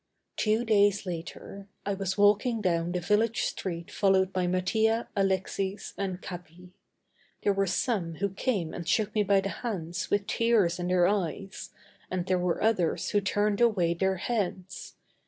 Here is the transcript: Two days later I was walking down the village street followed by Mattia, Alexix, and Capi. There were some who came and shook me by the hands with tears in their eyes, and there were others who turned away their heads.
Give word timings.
Two 0.35 0.65
days 0.65 1.05
later 1.05 1.67
I 1.85 1.93
was 1.93 2.17
walking 2.17 2.59
down 2.59 2.91
the 2.91 2.99
village 2.99 3.43
street 3.43 3.91
followed 3.91 4.33
by 4.33 4.47
Mattia, 4.47 5.07
Alexix, 5.15 5.93
and 5.95 6.19
Capi. 6.23 6.71
There 7.43 7.53
were 7.53 7.67
some 7.67 8.15
who 8.15 8.29
came 8.31 8.73
and 8.73 8.87
shook 8.89 9.13
me 9.13 9.21
by 9.21 9.41
the 9.41 9.49
hands 9.49 10.09
with 10.09 10.25
tears 10.25 10.79
in 10.79 10.87
their 10.87 11.05
eyes, 11.05 11.69
and 12.09 12.25
there 12.25 12.39
were 12.39 12.63
others 12.63 13.11
who 13.11 13.21
turned 13.21 13.61
away 13.61 13.93
their 13.93 14.17
heads. 14.17 14.95